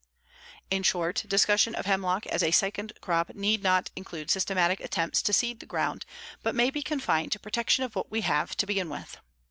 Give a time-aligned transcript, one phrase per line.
[0.71, 5.31] In short, discussion of hemlock as a second crop need not include systematic attempts to
[5.31, 6.07] seed the ground
[6.41, 9.17] but may be confined to protection of what we have to begin with.